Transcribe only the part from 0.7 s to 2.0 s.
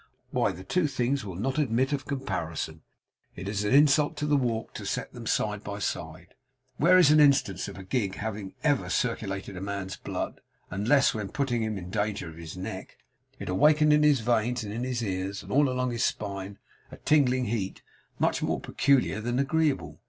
things will not admit